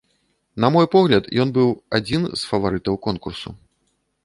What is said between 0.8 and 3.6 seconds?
погляд, ён быў адзін з фаварытаў конкурсу.